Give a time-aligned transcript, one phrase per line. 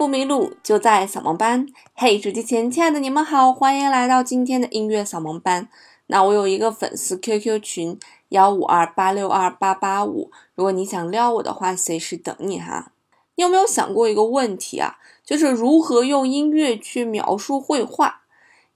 [0.00, 1.66] 不迷路，就在扫盲班。
[1.94, 5.68] 嘿，手机前亲爱的你们好，欢迎来到今天的音乐扫盲班。
[6.06, 7.98] 那我有一个粉丝 QQ 群
[8.30, 12.92] 幺五二八六二八八五，如果你想撩我的话，随时等你哈。
[13.34, 14.96] 你有没有想过一个问题啊？
[15.22, 18.19] 就是如何用音乐去描述绘画？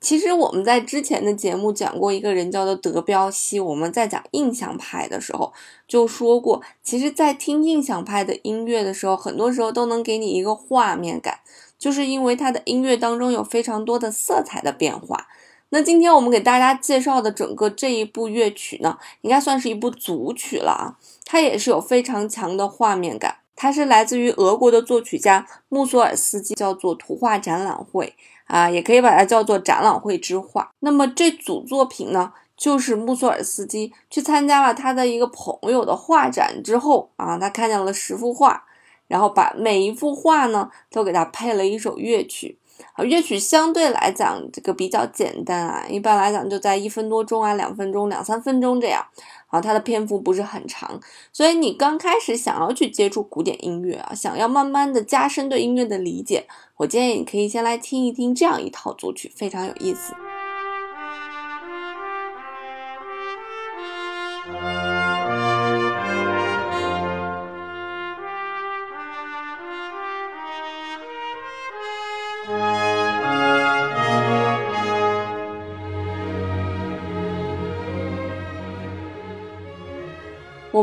[0.04, 5.50] 其实我们在之前的节目讲过一个人叫做德彪西，我们在讲印象派的时候
[5.88, 11.38] 就说过，其实，在听印象派的音乐的时候，很多时候都能给你一个画面感，
[11.78, 15.26] 就是因为他的音乐当中有非常多的色彩的变化。
[15.70, 28.06] 那今天我们给大家介绍的整个这一部乐曲呢，应该算是一部组曲了啊，它也是有非常强的画面感，它是来自于俄国的作曲家穆索尔斯基，叫做《图画展览会》。
[28.46, 30.70] 啊，也可以把它叫做展览会之画。
[30.80, 38.64] 那么这组作品呢，就是穆索尔斯基去参加了他的一个朋友的画展之后啊，他看见了十幅画，
[39.08, 42.58] 然后把每一幅画呢都给他配了一首乐曲。
[42.92, 49.02] 啊，乐曲相对来讲这个比较简单啊，一般来讲就在一分多钟啊，两分钟、两三分钟这样。
[49.54, 51.00] 啊，它的篇幅不是很长，
[51.32, 60.12] 所以你刚开始想要去接触古典音乐啊，想要慢慢的加深对音乐的理解，我建议你可以先来听一听这样一套组曲，非常有意思。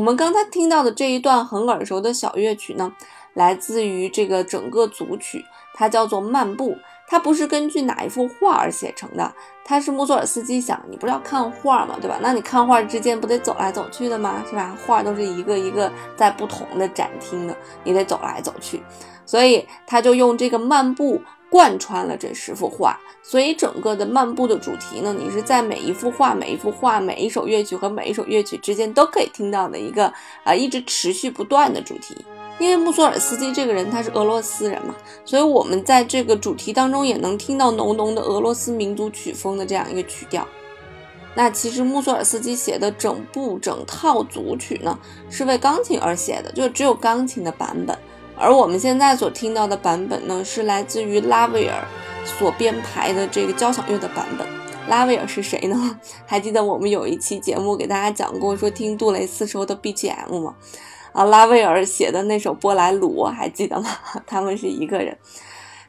[0.02, 2.92] 我们刚才听到的这一段很耳熟的小乐曲呢，
[3.36, 6.72] 来自于这个整个组曲，它叫做《漫步》。
[7.08, 9.32] 它不是根据哪一幅画而写成的，
[9.64, 12.18] 它是穆索尔斯基想，你不是要看画嘛，对吧？
[12.20, 14.44] 那你看画之间不得走来走去的吗？
[14.50, 14.76] 是吧？
[14.88, 18.82] 画都是一个一个在不同的展厅的，你得走来走去，
[19.24, 21.22] 所以他就用这个漫步。
[21.52, 30.12] 贯穿了这十幅画，所以整个的漫步的主题呢，你是在每一幅画、每一幅画、每一首乐曲和每一首乐曲之间都可以听到的一个
[30.46, 32.16] 啊，一直持续不断的主题。
[32.58, 34.96] 因为穆索尔斯基这个人他是俄罗斯人嘛，
[35.26, 40.48] 所以我们在这个主题当中也能听到浓浓的俄罗斯民族曲风的这样一个曲调。
[41.36, 44.98] 那其实穆索尔斯基写的整部整套组曲呢，
[45.30, 47.98] 是为钢琴而写的，就只有钢琴的版本。
[48.42, 51.86] 而我们现在所听到的版本呢，是来自于拉威尔
[52.26, 54.48] 所编排的这个交响乐的版本。
[54.88, 56.00] 拉威尔是谁呢？
[56.26, 60.56] 还记得我们有一期节目给大家讲过，说听杜蕾斯时候的 BGM 吗？
[61.14, 63.90] 啊，拉威尔写的那首波莱鲁，还记得吗？
[64.26, 65.16] 他们是一个人。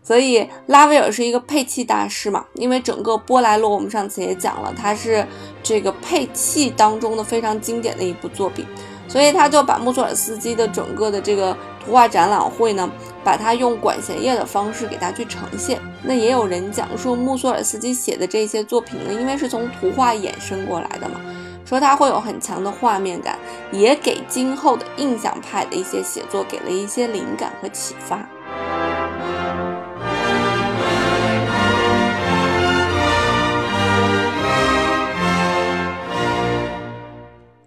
[0.05, 5.27] 所以拉威尔是一个配器大师嘛，因为整个波莱罗我们上次也讲了，它是
[5.63, 8.67] 这个配器当中的非常经典的一部作品。
[9.09, 11.55] 所以他就把穆索尔斯基的整个的这个
[11.85, 12.89] 图画展览会呢，
[13.25, 15.81] 把它用管弦乐的方式给它去呈现。
[16.03, 21.21] 那也有人讲述，穆索尔斯基写的这些作品呢，因为是从图画衍生过来的嘛，
[21.65, 23.37] 说它会有很强的画面感，
[23.73, 28.25] 也给今后的印象派的一些写作给了一些灵感和启发。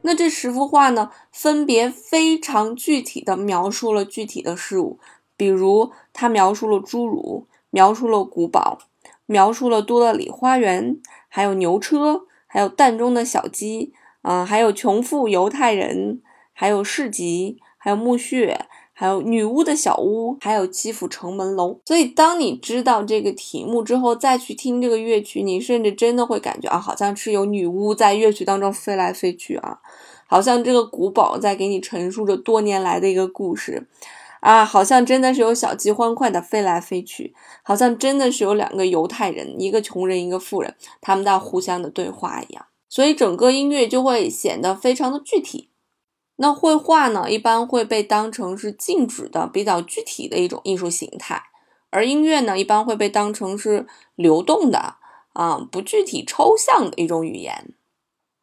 [0.08, 5.00] 那这十幅画呢，分别非常具体的描述了具体的事物，
[5.36, 8.78] 比如他描述了侏儒，描述了古堡，
[9.26, 16.22] 描述了多乐里花园，还有牛车，还有蛋中的小鸡，啊，还有穷富犹太人，
[16.54, 18.68] 还有市集，还有墓穴。
[18.98, 21.78] 还有女巫的小屋，还有基辅城门楼。
[21.86, 29.80] 所以，当你知道这个题目之后，再去听这个乐曲，你甚至真的会感觉啊，好像是有女巫在乐曲当中飞来飞去啊，
[30.28, 33.86] 好像这个古堡在给你陈述着多年来的一个故事
[34.40, 42.66] 啊，好像真的是有小鸡欢快的飞来飞去，好像真的是有两个犹太人，一个穷人，一个富人，他们在互相的对话一样。
[42.88, 45.68] 所以，整个音乐就会显得非常的具体。
[46.38, 51.42] 那绘画呢，一般会被当成是静止的、比较具体的一种艺术形态，
[51.90, 54.96] 而音乐呢，一般会被当成是流动的
[55.34, 57.74] 啊、不具体、抽象的一种语言。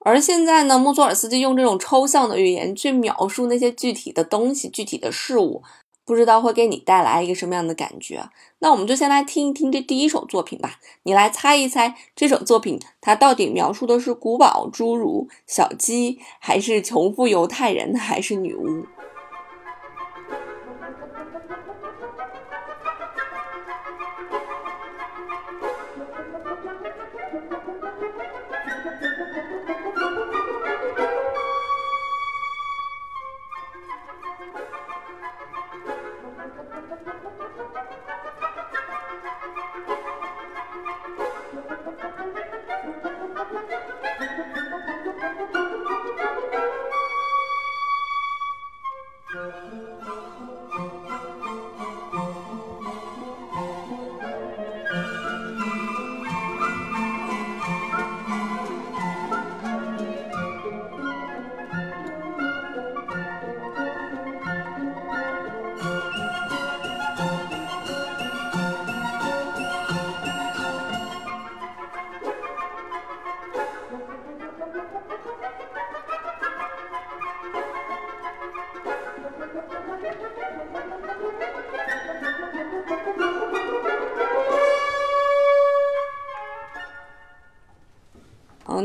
[0.05, 5.63] 而现在呢，莫索尔斯基用这种抽象的语言去描述那些具体的东西、具体的事物。
[6.05, 8.29] 不知道会给你带来一个什么样的感觉？
[8.59, 10.79] 那我们就先来听一听这第一首作品吧。
[11.05, 18.85] 你来猜一猜，这首作品它到底描述的是古堡、侏儒、小鸡，还是穷富犹太人，还是女巫？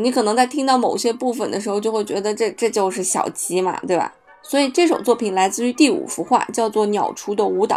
[0.04, 4.14] 你可能在听到某些部分的时候，就会觉得这这就是小鸡嘛，对吧？
[4.42, 7.76] 所以这首作品来自于第五幅画，叫做《鸟雏的舞蹈》。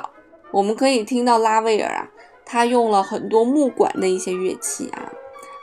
[0.53, 2.09] 我们可以听到拉威尔啊，
[2.45, 5.13] 他用了很多木管的一些乐器啊。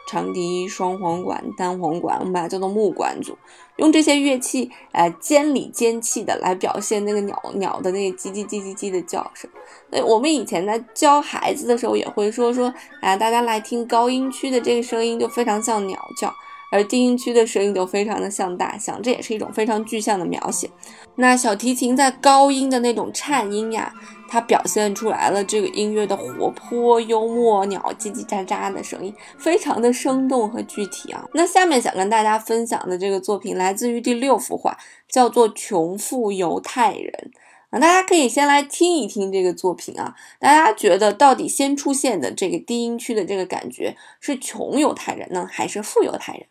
[0.09, 3.37] 长笛、双簧管、单簧管，我们把它叫做木管组，
[3.75, 9.51] 用这些乐器，呃，尖里尖气的来表现那个鸟鸟的那个叽叽叽叽叽的叫声。
[9.89, 16.33] 那我们以前在教孩子的时候也会说说，啊，大家来听高音区的这个声音就非常像鸟叫。
[16.71, 20.69] 而低音区的声音就非常的像大象，这也是一种非常具象的描写。
[21.15, 23.91] 那小提琴在高音的那种颤音呀，
[24.27, 31.25] 它表现出来了这个音乐的活泼、幽默，鸟叽叽喳喳的声音，非常的生动和具体啊。
[31.33, 34.77] 那下面想跟大家分享的这个作品来自于第六幅画，
[35.09, 37.31] 叫做《穷富犹太人》。
[37.69, 46.47] 啊，大家可以先来听一听这个作品啊，大家觉得到底先出现的这个低音区的这个感觉是穷犹太人呢，还是富犹太人？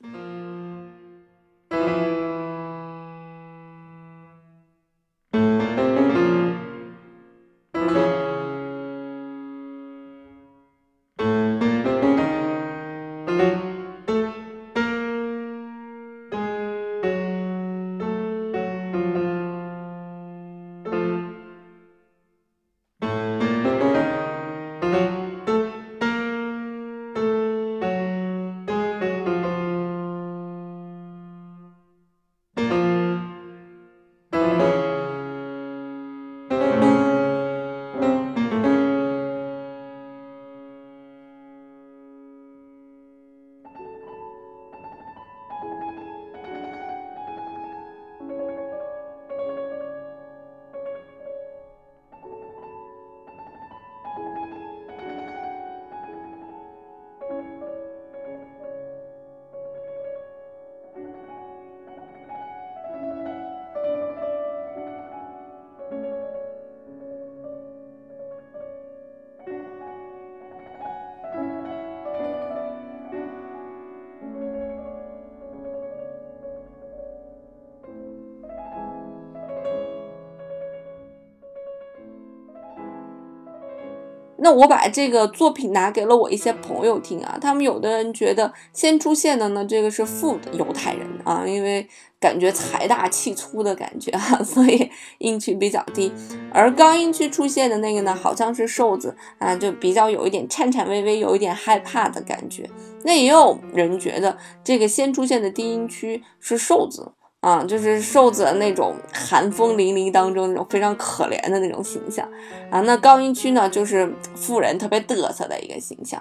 [84.46, 91.84] 那我把这个作品拿给了我一些朋友听啊，他们有的人觉得先出现的呢，这个是富的犹太人啊，因为
[92.20, 94.88] 感觉财大气粗的感觉啊， 所以
[95.18, 96.12] 音区比较低；
[96.52, 102.70] 而高音区出现的那个呢，好像是瘦子啊，就比较有一点颤颤巍巍，有一点害怕的感觉。
[103.02, 107.14] 那也有人觉得这个先出现的低音区是瘦子。
[107.46, 112.28] 啊，就是瘦子那种寒风凛凛当中那种非常可怜的那种形象
[112.72, 112.80] 啊。
[112.80, 116.20] 那高音区呢，就是富人特别嘚瑟的一个形象。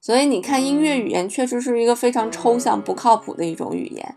[0.00, 4.14] 所以你看，音乐语言确实是一个非常抽象、不靠谱的一种语言。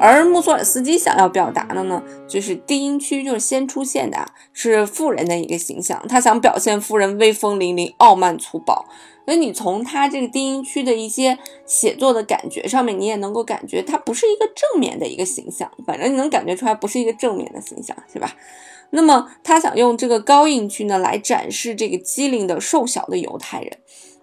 [0.00, 8.84] 而穆索尔斯基想要表达的呢，就是低音区就是先出现的是富人的一个形象，他想表现富人威风凛凛、傲慢粗暴。
[9.24, 18.34] 所以你从他这个低音区的一些写作的感觉上面，你也能够感觉他不是一个正面的一个形象，反正你能感觉出来不是一个正面的形象，是吧？
[18.90, 23.78] 那么他想用这个高音区呢来展示这个机灵的瘦小的犹太人，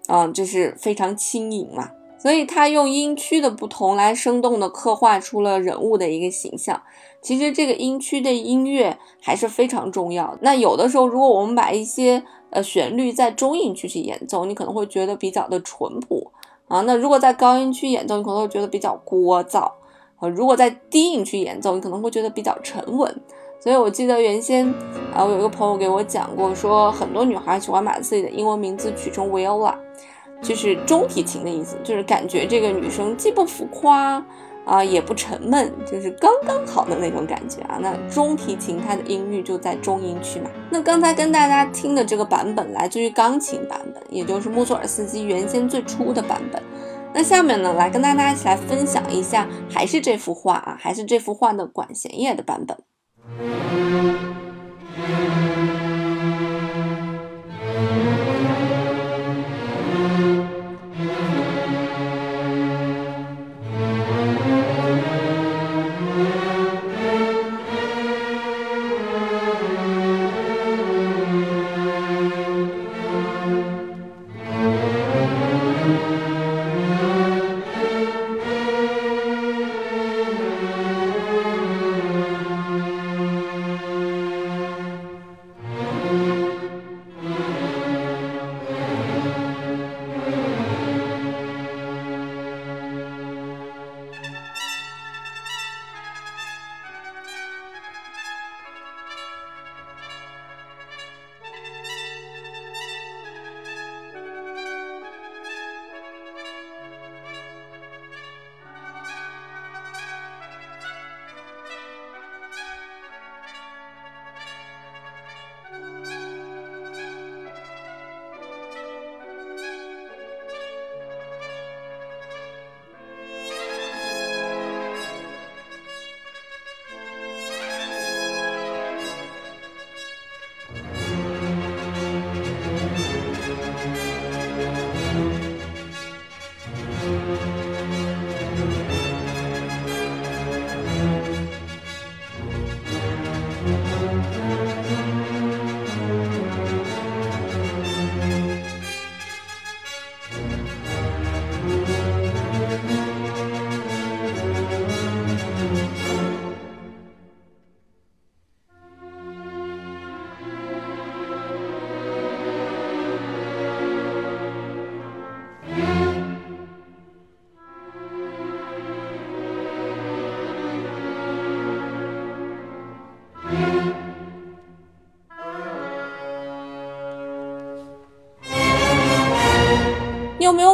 [0.08, 1.90] 嗯，就是非常轻盈嘛。
[2.22, 6.84] 所以他用音区的不同来生动的刻画出了人物的一个形象。
[7.20, 10.38] 其实这个音区的音乐还是非常重要。
[10.42, 16.32] 那有的时候，如果我们把一些呃旋律在中音区去演奏，你可能会觉得比较的淳朴
[16.68, 16.82] 啊。
[16.82, 19.72] 那如果在高音区演奏，你可能会觉得比较聒噪
[20.18, 20.30] 啊。
[20.30, 23.22] 如果在低音区演奏，你可能会觉得比较沉稳。
[23.60, 24.68] 所以我记得原先
[25.12, 29.76] 啊，我有一个朋友给我讲过，说很多女孩喜欢把自己的英文名字取成 Viola。
[30.42, 34.26] 就是中提琴的意思，就是感觉这个女生既不浮夸，
[34.66, 37.78] 啊，也不沉闷，就是刚刚好的那种感觉啊。
[37.80, 40.50] 那中提琴它的音域就在中音区嘛。
[40.70, 46.62] 那刚才跟大家听的这个版本来自于钢琴版本，也就是穆索尔斯基原先最初的版本。
[47.14, 52.78] 那下面呢，来跟大家一起来分享一下，还是这幅画啊，还是这幅画的管弦乐的版本。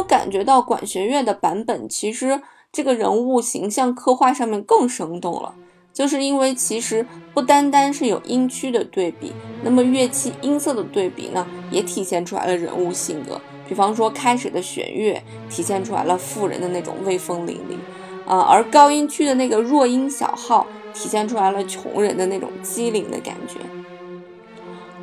[0.08, 2.40] 感觉到管弦乐的版本，其实
[2.72, 5.54] 这个人物形象刻画上面更生动了？
[5.92, 13.40] 就是因为其实不单单是有音区的对比，那么乐器音色的对比呢，也体现出来了人物性格。
[13.68, 23.58] 比方说开始的弦乐，体现出来了富人的那种威风凛凛，啊，而高音区的那个弱音小号，体现出来了穷人的那种机灵的感觉。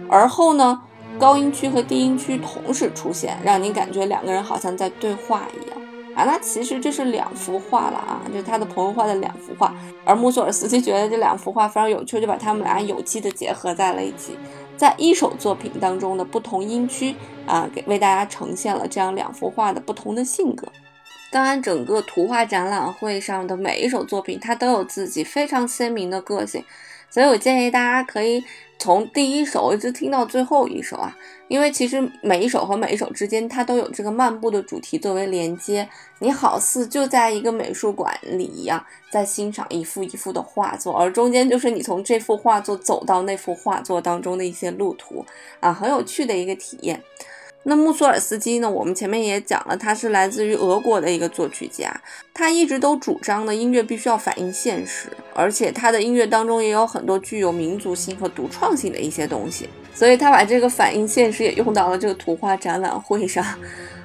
[0.09, 0.81] 而后呢？
[1.17, 5.77] 高音区和低音区同时出现，让你感觉两个人好像在对话一样
[6.15, 6.23] 啊！
[6.25, 9.73] 那其实这是两幅画了啊，就是他的朋友画的两幅画。
[10.03, 14.37] 而穆索尔斯基觉得这两幅画非常有趣，就把他们俩有机的结合在了一起，
[14.75, 20.67] 在一首作品当中的不同音区啊，给为大家呈现了这样两幅画的不同的性格。
[21.31, 26.63] 当然，整个图画展览会上的每一首作品，它都有自己非常鲜明的个性。
[27.15, 28.43] 所以我建议大家可以
[28.77, 31.15] 从第一首一直听到最后一首啊，
[31.47, 35.87] 因为其实每一首和每一首之间它都有这个漫步的主题作为连接，
[36.19, 45.25] 你好似就在一个美术馆里一样，在欣赏一幅一幅的画作，而中间就是你从这幅画作走到那幅画作当中的一些路途
[45.61, 47.01] 啊，很有趣的一个体验。
[47.67, 48.69] 那穆索尔斯基呢？
[48.69, 51.91] 我们前面也讲了，他是来自于俄国的一个作曲家，
[52.31, 63.43] 他一直都主张呢，音乐必须要反映现实，而且他的音乐当中也有很多具有民族性和独创性的一些东西，所以他把这个反映现实也用到了这个图画展览会上，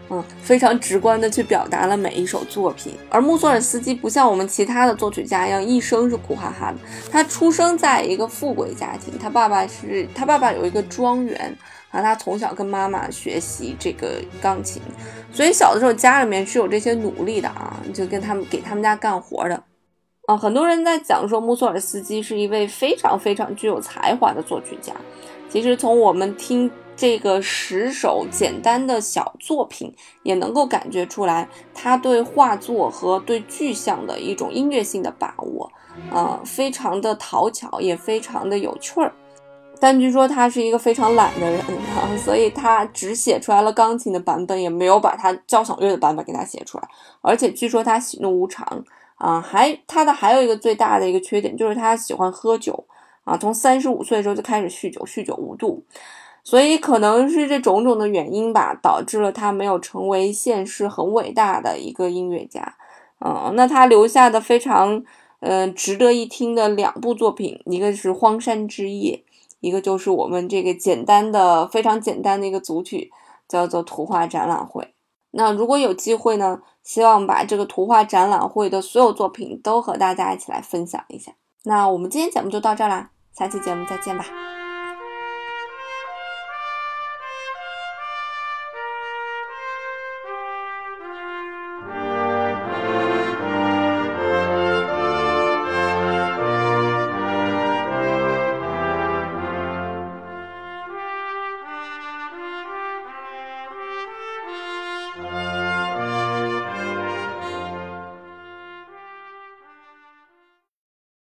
[0.08, 2.94] 嗯，非常直观的去表达了每一首作品。
[3.10, 6.78] 而穆索尔斯基不像我们其他的作曲家一样，一生是苦哈哈的，
[7.12, 11.54] 他出生在一个富贵家庭，他爸爸是他爸爸有一个庄园。
[11.90, 14.80] 啊，他从小跟妈妈学习这个钢琴，
[15.32, 19.62] 所以小的时候家里面是有这些努力的啊，就跟他们给他们家干活的。
[20.26, 24.92] 啊，很多人在讲说穆索尔斯基是一位非常非常具有才华的作曲家。
[25.48, 29.92] 其实从我们听这个十首简单的小作品，
[30.22, 35.72] 也能够感觉出来他对画作和对具象的一种音乐性的把握，
[36.12, 39.12] 啊，非常的讨巧，也非常的有趣儿。
[39.80, 41.60] 但据说他是一个非常懒的人
[41.96, 46.86] 啊，所以他只写出来了钢琴的版本，也没有把他交响乐的版本给他写出来。
[47.22, 48.84] 而且据说他喜怒无常
[49.16, 52.84] 啊，还他的还有一个最大的一个缺点就是他喜欢喝酒
[53.24, 55.82] 啊，从三十五岁的时候就开始酗酒，酗酒无度。
[56.42, 62.76] 所以可能是这种种的原因吧，导致了他没有成为现世很伟大的一个音乐家
[63.18, 65.04] 嗯，那他留下的非常
[65.40, 69.22] 嗯值得一听的两部作品，一个是《荒山之夜》，
[69.60, 73.10] 一个就是我们这个简单的非常简单的一个组曲，
[73.48, 74.82] 叫做《图画展览会》。
[75.32, 81.32] 那如果有机会呢，希望把这个图画展览会的所有作品都和大家一起来分享一下。
[81.64, 84.24] 那我们今天节目就到这儿啦，下期节目再见吧。